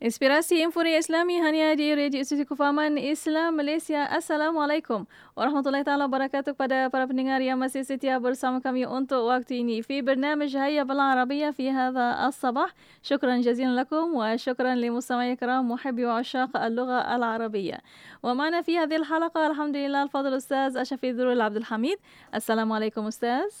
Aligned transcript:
Inspirasi 0.00 0.64
Infuri 0.64 0.96
Islami 0.96 1.44
hanya 1.44 1.76
di 1.76 1.92
Radio 1.92 2.24
Institut 2.24 2.48
Kefahaman 2.48 2.96
Islam 2.96 3.60
Malaysia. 3.60 4.08
Assalamualaikum 4.08 5.04
warahmatullahi 5.36 5.84
taala 5.84 6.08
wabarakatuh 6.08 6.56
kepada 6.56 6.88
para 6.88 7.04
pendengar 7.04 7.36
yang 7.44 7.60
masih 7.60 7.84
setia 7.84 8.16
bersama 8.16 8.64
kami 8.64 8.88
untuk 8.88 9.28
waktu 9.28 9.60
ini 9.60 9.84
في 9.84 10.00
برنامج 10.00 10.56
هيا 10.56 10.88
بالعربية 10.88 11.52
في 11.52 11.68
هذا 11.68 12.16
الصباح. 12.32 12.72
شكرا 13.04 13.44
جزيلا 13.44 13.84
لكم 13.84 14.16
وشكرا 14.16 14.72
لمستمعي 14.72 15.36
الكرام 15.36 15.68
محبي 15.68 16.08
وعشاق 16.08 16.56
اللغة 16.56 17.16
العربية. 17.16 17.84
ومعنا 18.24 18.64
في 18.64 18.80
هذه 18.80 18.96
الحلقة 19.04 19.46
الحمد 19.52 19.76
لله 19.76 20.02
الفضل 20.02 20.32
الأستاذ 20.32 20.80
أشفي 20.80 21.12
ذرول 21.12 21.40
عبد 21.40 21.56
الحميد. 21.56 21.98
السلام 22.34 22.72
عليكم 22.72 23.04
أستاذ. 23.04 23.52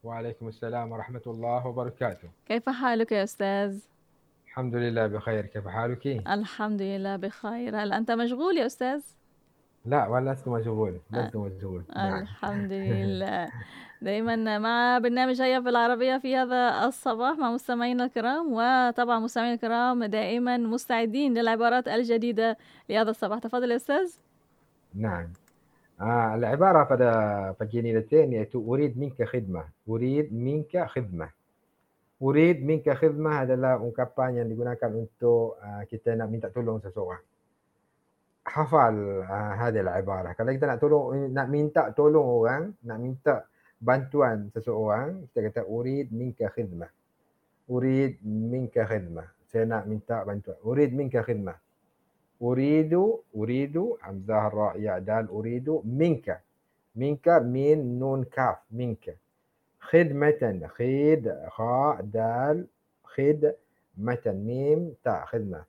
وعليكم 0.00 0.48
السلام 0.48 0.92
ورحمة 0.92 1.26
الله 1.26 1.66
وبركاته. 1.66 2.28
كيف 2.48 2.68
حالك 2.68 3.12
يا 3.12 3.22
أستاذ؟ 3.28 3.91
الحمد 4.52 4.74
لله 4.74 5.06
بخير 5.06 5.46
كيف 5.46 5.68
حالك؟ 5.68 6.06
الحمد 6.06 6.82
لله 6.82 7.16
بخير 7.16 7.82
هل 7.82 7.92
أنت 7.92 8.10
مشغول 8.10 8.56
يا 8.58 8.66
أستاذ؟ 8.66 9.00
لا 9.84 10.08
ولا 10.08 10.32
لست 10.32 10.48
مشغول 10.48 11.00
لست 11.10 11.36
مشغول 11.36 11.82
نعم. 11.96 12.22
الحمد 12.22 12.72
لله 12.92 13.48
دائما 14.02 14.58
مع 14.58 14.98
برنامج 14.98 15.42
هيا 15.42 15.60
في 15.60 15.68
العربية 15.68 16.18
في 16.18 16.36
هذا 16.36 16.84
الصباح 16.84 17.38
مع 17.38 17.52
مستمعينا 17.52 18.04
الكرام 18.04 18.52
وطبعا 18.52 19.18
مستمعينا 19.18 19.54
الكرام 19.54 20.04
دائما 20.04 20.56
مستعدين 20.56 21.34
للعبارات 21.34 21.88
الجديدة 21.88 22.56
لهذا 22.88 23.10
الصباح 23.10 23.38
تفضل 23.38 23.70
يا 23.70 23.76
أستاذ 23.76 24.16
نعم 24.94 25.28
آه 26.00 26.34
العبارة 26.34 27.56
ini 27.72 27.92
Datin 27.94 28.32
iaitu 28.32 28.60
urid 28.60 28.96
minka 28.96 29.24
khidmah 29.24 29.64
urid 29.88 30.28
minka 30.32 30.84
khidmah 30.92 31.41
Urid 32.22 32.62
minka 32.62 32.94
khidmah 32.94 33.42
adalah 33.42 33.82
ungkapan 33.82 34.38
yang 34.38 34.46
digunakan 34.46 34.90
untuk 34.94 35.58
uh, 35.58 35.82
kita 35.90 36.14
nak 36.14 36.30
minta 36.30 36.54
tolong 36.54 36.78
seseorang. 36.78 37.18
Hafal 38.46 39.26
uh, 39.26 39.52
hadil 39.58 39.90
ibarah. 39.90 40.38
Kalau 40.38 40.54
kita 40.54 40.70
nak 40.70 40.78
tolong 40.78 41.34
nak 41.34 41.50
minta 41.50 41.90
tolong 41.90 42.22
orang, 42.22 42.62
nak 42.86 42.98
minta 43.02 43.34
bantuan 43.82 44.54
seseorang, 44.54 45.26
kita 45.34 45.50
kata 45.50 45.62
urid 45.66 46.14
minka 46.14 46.46
khidmah. 46.46 46.90
Urid 47.66 48.22
minka 48.22 48.86
khidmah. 48.86 49.26
Saya 49.50 49.66
nak 49.66 49.90
minta 49.90 50.22
bantuan. 50.22 50.62
Urid 50.62 50.94
minka 50.94 51.26
khidmah. 51.26 51.58
Uridu, 52.42 53.22
uridu, 53.34 53.98
hamzah 54.02 54.46
ra 54.50 54.68
ya 54.78 55.02
dal 55.02 55.26
uridu 55.26 55.82
minka. 55.86 56.38
Minka 56.94 57.42
min 57.42 57.98
nun 57.98 58.30
kaf 58.30 58.62
minka. 58.70 59.14
خدمة 59.82 60.70
خيد 60.78 61.24
خاء 61.48 62.00
دال 62.00 62.66
خدمة 63.04 64.24
ميم 64.26 64.94
تاء 65.04 65.24
خدمة 65.24 65.64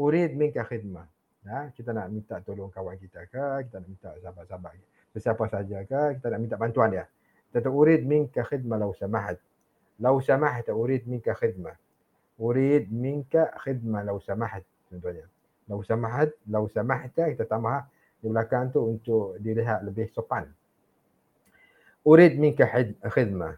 أريد 0.00 0.36
منك 0.36 0.58
خدمة 0.58 1.04
ha, 1.48 1.72
kita 1.72 1.90
nak 1.96 2.12
minta 2.12 2.36
tolong 2.44 2.68
kawan 2.68 2.98
kita 3.00 3.24
ke 3.26 3.68
kita 3.68 3.80
nak 3.80 3.88
minta 3.88 4.10
sahabat-sahabat 4.20 4.74
sesiapa 5.16 5.44
saja 5.48 5.78
ke 5.88 6.02
kita 6.20 6.26
nak 6.28 6.40
minta 6.44 6.56
bantuan 6.60 6.88
dia 6.92 7.04
kita 7.48 7.72
urid 7.72 8.04
minka 8.04 8.44
khidmah 8.44 8.76
law 8.76 8.92
samahat 8.92 9.40
law 9.98 10.20
samahat 10.20 10.68
urid 10.68 11.08
minka 11.08 11.32
khidmah 11.32 11.74
urid 12.36 12.92
minka 12.92 13.48
khidmah 13.64 14.04
law 14.04 14.20
samahat 14.20 14.62
contohnya 14.92 15.24
law 15.66 15.80
samahat 15.84 16.28
law 16.48 16.64
samahta 16.68 17.32
kita 17.32 17.44
tambah 17.48 17.88
di 18.18 18.26
belakang 18.28 18.68
tu 18.74 18.82
untuk 18.84 19.40
dilihat 19.40 19.86
lebih 19.86 20.10
sopan 20.12 20.44
urid 22.08 22.40
minka 22.40 22.64
khidmah. 23.04 23.54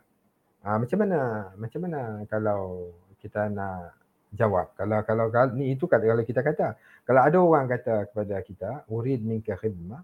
Ha, 0.67 0.77
macam 0.77 0.99
mana 0.99 1.19
macam 1.55 1.81
mana 1.87 2.01
kalau 2.27 2.93
kita 3.23 3.49
nak 3.49 3.97
jawab 4.35 4.75
kalau 4.77 5.01
kalau, 5.07 5.27
kalau 5.33 5.57
ni 5.57 5.73
itu 5.73 5.89
kalau 5.89 6.21
kita 6.21 6.45
kata 6.45 6.77
kalau 7.07 7.21
ada 7.25 7.39
orang 7.41 7.65
kata 7.71 8.11
kepada 8.13 8.37
kita 8.45 8.71
urid 8.91 9.23
minka 9.23 9.55
khidmah 9.57 10.03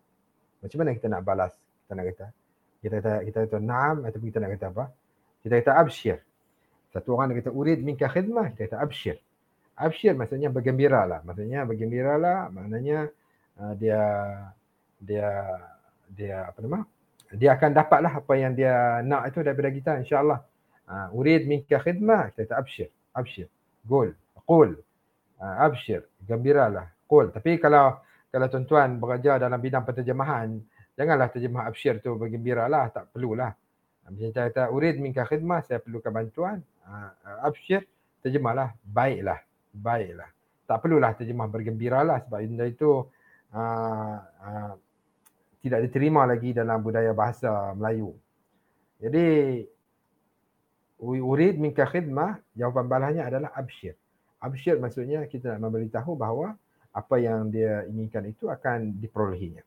macam 0.63 0.77
mana 0.81 0.91
kita 0.97 1.07
nak 1.13 1.23
balas? 1.27 1.53
Kita 1.85 1.93
nak 1.99 2.07
kata 2.15 2.27
kita 2.81 2.95
kata 3.03 3.13
kita 3.27 3.39
kata 3.51 3.57
na'am 3.59 3.97
atau 4.07 4.19
kita 4.23 4.39
nak 4.39 4.51
kata 4.57 4.67
apa? 4.71 4.85
Kita 5.43 5.55
kata 5.61 5.73
abshir. 5.83 6.19
Satu 6.95 7.19
orang 7.19 7.37
kata 7.37 7.51
urid 7.51 7.83
minka 7.83 8.07
khidmah 8.09 8.55
kita 8.55 8.73
kata 8.73 8.77
abshir. 8.81 9.17
Abshir 9.77 10.17
maksudnya 10.17 10.49
bergembira 10.49 11.05
lah. 11.05 11.21
Maksudnya 11.21 11.69
bergembira 11.69 12.17
lah 12.17 12.49
maknanya 12.49 13.13
uh, 13.61 13.75
dia 13.77 14.01
dia 14.97 15.29
dia 16.17 16.49
apa 16.49 16.65
nama 16.65 16.96
dia 17.35 17.59
akan 17.59 17.71
dapatlah 17.75 18.13
apa 18.23 18.33
yang 18.39 18.55
dia 18.55 19.03
nak 19.03 19.31
itu 19.31 19.43
daripada 19.43 19.71
kita 19.73 19.93
insyaallah. 20.03 20.41
Uh, 20.87 21.19
urid 21.19 21.51
minka 21.51 21.83
khidmah 21.83 22.31
kita 22.31 22.47
kata 22.47 22.55
abshir 22.63 22.89
abshir. 23.19 23.51
Qul 23.83 24.15
qul 24.47 24.79
uh, 25.43 25.57
abshir 25.67 26.07
gembiralah 26.23 26.87
qul. 27.11 27.35
Tapi 27.35 27.59
kalau 27.59 27.99
kalau 28.31 28.47
tuan-tuan 28.47 29.03
bekerja 29.03 29.43
dalam 29.43 29.59
bidang 29.59 29.83
penterjemahan 29.83 30.55
janganlah 30.95 31.27
terjemah 31.35 31.67
abshir 31.67 31.99
tu 31.99 32.15
bergembiralah 32.15 32.95
tak 32.95 33.11
perlulah. 33.11 33.51
Macam 34.07 34.31
kita 34.31 34.55
kata 34.55 34.63
urid 34.71 35.03
minka 35.03 35.27
khidmah 35.27 35.67
saya 35.67 35.83
perlukan 35.83 36.15
bantuan. 36.15 36.59
Uh, 36.87 37.11
abshir 37.43 37.83
terjemahlah 38.23 38.71
baiklah 38.87 39.43
baiklah. 39.75 40.31
Tak 40.67 40.83
perlulah 40.83 41.15
terjemah 41.19 41.47
bergembiralah 41.51 42.23
sebab 42.27 42.43
itu 42.67 43.07
uh, 43.55 44.17
uh, 44.23 44.73
tidak 45.67 45.83
diterima 45.91 46.23
lagi 46.23 46.55
dalam 46.55 46.79
budaya 46.79 47.11
bahasa 47.11 47.75
Melayu. 47.75 48.15
Jadi 49.03 49.27
urid 51.03 51.59
minka 51.59 51.83
khidmah 51.91 52.39
jawapan 52.55 52.87
balasnya 52.87 53.27
adalah 53.27 53.51
absyir. 53.59 53.99
Absyir 54.39 54.79
maksudnya 54.79 55.27
kita 55.27 55.59
nak 55.59 55.67
memberitahu 55.67 56.15
bahawa 56.15 56.55
apa 56.95 57.19
yang 57.19 57.51
dia 57.51 57.83
inginkan 57.91 58.31
itu 58.31 58.47
akan 58.47 58.95
diperolehinya. 59.03 59.61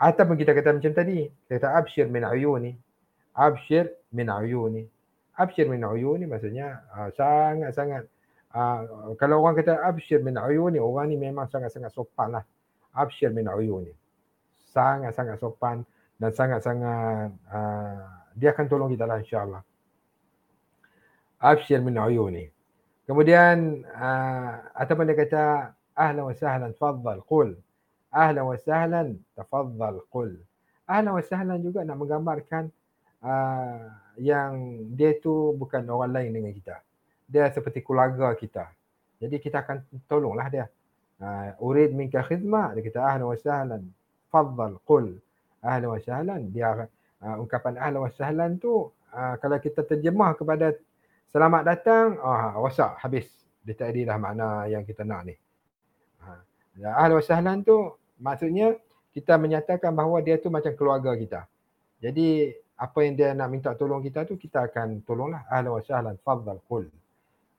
Ataupun 0.00 0.34
kita 0.34 0.56
kata 0.56 0.74
macam 0.74 0.92
tadi, 0.96 1.28
kita 1.28 1.60
kata 1.60 1.68
absyir 1.76 2.06
min 2.08 2.24
uyuni. 2.24 2.72
Absyir 3.36 3.92
min 4.16 4.32
uyuni. 4.32 4.88
Absyir 5.36 5.68
min 5.68 5.84
uyuni 5.84 6.24
maksudnya 6.24 6.82
uh, 6.96 7.12
sangat-sangat 7.14 8.08
uh, 8.56 9.12
kalau 9.20 9.44
orang 9.44 9.60
kata 9.60 9.76
absyir 9.84 10.24
min 10.24 10.40
uyuni, 10.40 10.80
orang 10.82 11.12
ni 11.12 11.20
memang 11.20 11.46
sangat-sangat 11.52 11.92
sopan 11.94 12.40
lah. 12.40 12.44
Absyir 12.96 13.30
min 13.30 13.46
uyuni 13.46 14.01
sangat-sangat 14.72 15.36
sopan 15.36 15.84
dan 16.16 16.30
sangat-sangat 16.32 17.28
uh, 17.52 18.00
dia 18.32 18.56
akan 18.56 18.66
tolong 18.66 18.90
kita 18.92 19.04
lah 19.04 19.20
insyaAllah. 19.20 19.62
Abshir 21.42 21.84
min 21.84 21.98
uyuni. 21.98 22.48
Kemudian 23.04 23.82
uh, 23.92 24.52
ataupun 24.72 25.04
dia 25.10 25.16
kata 25.18 25.44
ahlan 25.92 26.24
wa 26.30 26.34
sahlan 26.34 26.70
tafadhal 26.72 27.22
qul. 27.26 27.48
Ahlan 28.14 28.44
wa 28.48 28.56
sahlan 28.56 29.18
tafadhal 29.34 30.00
qul. 30.08 30.38
Ahlan 30.86 31.12
wa 31.18 31.22
sahlan 31.26 31.58
juga 31.60 31.82
nak 31.82 31.98
menggambarkan 31.98 32.70
uh, 33.20 33.90
yang 34.16 34.86
dia 34.94 35.18
tu 35.18 35.52
bukan 35.58 35.82
orang 35.90 36.14
lain 36.14 36.30
dengan 36.30 36.52
kita. 36.54 36.78
Dia 37.26 37.50
seperti 37.50 37.82
keluarga 37.82 38.32
kita. 38.38 38.70
Jadi 39.18 39.36
kita 39.42 39.66
akan 39.66 40.06
tolonglah 40.06 40.48
dia. 40.48 40.66
Uh, 41.18 41.54
urid 41.58 41.94
minka 41.94 42.22
khidmah. 42.22 42.78
Dia 42.78 42.82
kata 42.86 42.98
ahlan 43.02 43.26
wa 43.26 43.36
sahlan 43.36 43.82
tafadhal 44.32 44.80
qul 44.88 45.20
ahlan 45.60 45.92
wa 45.92 46.00
sahlan 46.00 46.48
dia 46.48 46.88
uh, 47.20 47.36
ungkapan 47.36 47.76
ahlan 47.76 48.08
wa 48.08 48.10
sahlan 48.16 48.56
tu 48.56 48.88
uh, 49.12 49.34
kalau 49.36 49.60
kita 49.60 49.84
terjemah 49.84 50.32
kepada 50.32 50.72
selamat 51.28 51.62
datang 51.68 52.16
ah 52.24 52.56
uh, 52.56 52.64
wasak 52.64 52.96
habis. 53.04 53.28
Dia 53.62 53.78
tak 53.78 53.94
adalah 53.94 54.18
makna 54.18 54.66
yang 54.72 54.82
kita 54.88 55.04
nak 55.04 55.28
ni. 55.28 55.36
Uh, 56.24 56.40
ahlan 56.96 57.20
wa 57.20 57.24
sahlan 57.24 57.56
tu 57.60 57.76
maksudnya 58.16 58.80
kita 59.12 59.36
menyatakan 59.36 59.92
bahawa 59.92 60.24
dia 60.24 60.40
tu 60.40 60.48
macam 60.48 60.72
keluarga 60.72 61.12
kita. 61.12 61.44
Jadi 62.00 62.56
apa 62.80 62.98
yang 63.04 63.14
dia 63.14 63.36
nak 63.36 63.52
minta 63.52 63.70
tolong 63.76 64.00
kita 64.00 64.24
tu 64.24 64.40
kita 64.40 64.72
akan 64.72 65.04
tolonglah. 65.04 65.44
tafadhal 65.44 66.64
qul. 66.64 66.88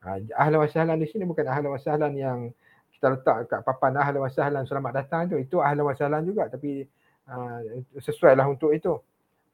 Uh, 0.02 0.18
ahlan 0.36 0.58
wa 0.58 0.68
sahlan 0.68 0.98
di 0.98 1.06
sini 1.06 1.24
bukan 1.24 1.46
ahlan 1.46 1.70
wa 1.70 1.80
sahlan 1.80 2.18
yang 2.18 2.50
kita 3.04 3.20
letak 3.20 3.38
kat 3.52 3.60
papan 3.68 4.00
ahlan 4.00 4.24
wa 4.24 4.32
sahlan 4.32 4.64
selamat 4.64 5.04
datang 5.04 5.28
tu 5.28 5.36
itu 5.36 5.60
ahlan 5.60 5.84
wa 5.84 5.92
sahlan 5.92 6.24
juga 6.24 6.48
tapi 6.48 6.88
uh, 7.28 7.60
sesuai 8.00 8.32
lah 8.40 8.48
untuk 8.48 8.72
itu. 8.72 8.96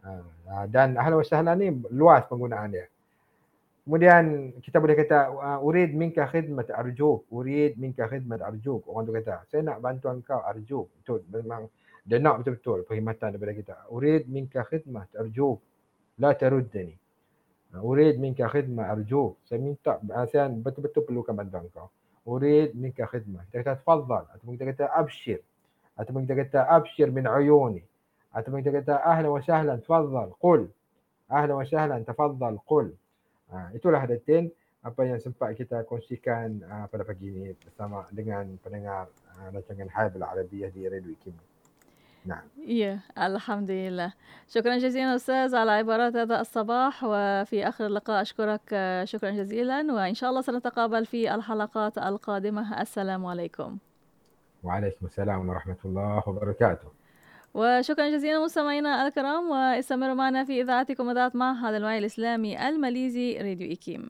Uh, 0.06 0.70
dan 0.70 0.94
ahlan 0.94 1.18
wa 1.18 1.26
sahlan 1.26 1.58
ni 1.58 1.74
luas 1.90 2.30
penggunaan 2.30 2.78
dia. 2.78 2.86
Kemudian 3.90 4.54
kita 4.62 4.78
boleh 4.78 4.94
kata 4.94 5.34
urid 5.66 5.98
minka 5.98 6.30
khidmat 6.30 6.70
arjuk 6.70 7.26
urid 7.34 7.82
minka 7.82 8.06
khidmat 8.06 8.38
arjuk. 8.46 8.86
Orang 8.86 9.10
tu 9.10 9.18
kata 9.18 9.42
saya 9.50 9.66
nak 9.66 9.82
bantuan 9.82 10.22
kau 10.22 10.46
arjuk. 10.46 10.86
Itu 11.02 11.26
memang 11.34 11.66
dia 12.06 12.22
nak 12.22 12.46
betul-betul 12.46 12.86
perkhidmatan 12.86 13.34
daripada 13.34 13.54
kita. 13.58 13.76
Urid 13.90 14.30
minka 14.30 14.62
khidmat 14.62 15.10
arjuk. 15.18 15.58
La 16.22 16.38
taruddani. 16.38 16.94
Urid 17.82 18.22
minka 18.22 18.46
khidmat 18.46 18.94
arjuk. 18.94 19.42
Saya 19.50 19.58
minta 19.58 19.98
saya 20.30 20.54
betul-betul 20.54 21.02
perlukan 21.02 21.34
bantuan 21.34 21.66
kau 21.74 21.90
أريد 22.29 22.77
منك 22.77 23.03
خدمة 23.03 23.41
kita 23.53 23.63
kata 23.63 23.73
تفضل 23.85 24.25
ataupun 24.35 24.53
kita 24.57 24.65
kata 24.73 24.85
أبشر 25.01 25.41
ataupun 26.01 26.21
kita 26.25 26.35
kata 26.45 26.61
أبشر 26.77 27.11
من 27.11 27.27
عيوني 27.27 27.85
ataupun 28.35 28.59
kita 28.65 28.73
kata 28.81 28.95
أهلا 29.07 29.29
وسهلا 29.29 29.77
تفضل 29.77 30.33
قل 30.41 30.69
أهلا 31.33 31.55
وسهلا 31.55 31.99
تفضل 32.09 32.59
قل 32.67 32.93
ha, 33.53 33.71
itulah 33.77 34.03
datin 34.09 34.51
apa 34.85 35.01
yang 35.09 35.17
sempat 35.17 35.57
kita 35.57 35.81
kongsikan 35.89 36.61
uh, 36.69 36.85
pada 36.93 37.09
pagi 37.09 37.33
ini 37.33 37.57
bersama 37.57 38.05
dengan 38.13 38.45
pendengar 38.61 39.09
uh, 39.33 39.49
rancangan 39.49 39.89
Hai 39.89 40.13
Bil 40.13 40.21
Arabiyah 40.21 40.69
di 40.77 40.85
Radio 40.85 41.09
Ikim. 41.09 41.33
نعم. 42.26 42.42
Yeah, 42.58 43.20
الحمد 43.20 43.72
لله. 43.72 44.14
شكرا 44.48 44.78
جزيلا 44.78 45.16
أستاذ 45.16 45.56
على 45.56 45.72
عبارات 45.72 46.16
هذا 46.16 46.42
الصباح 46.42 47.04
وفي 47.04 47.68
آخر 47.68 47.86
اللقاء 47.86 48.22
أشكرك 48.22 48.62
شكرا 49.04 49.32
جزيلا 49.32 49.94
وإن 49.94 50.14
شاء 50.14 50.30
الله 50.30 50.42
سنتقابل 50.42 51.06
في 51.06 51.36
الحلقات 51.36 51.98
القادمة 51.98 52.82
السلام 52.82 53.26
عليكم. 53.26 53.78
وعليكم 54.64 55.06
السلام 55.06 55.50
ورحمة 55.50 55.78
الله 55.86 56.24
وبركاته. 56.28 56.88
وشكرا 57.54 58.10
جزيلا 58.10 58.44
مستمعينا 58.44 59.08
الكرام 59.08 59.50
واستمروا 59.50 60.14
معنا 60.14 60.44
في 60.44 60.62
إذاعتكم 60.62 61.10
إذاعة 61.10 61.32
معهد 61.36 61.74
الوعي 61.74 61.98
الإسلامي 61.98 62.70
الماليزي 62.70 63.38
راديو 63.38 63.70
إيكيم. 63.70 64.10